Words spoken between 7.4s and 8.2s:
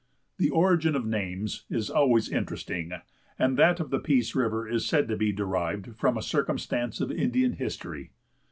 history.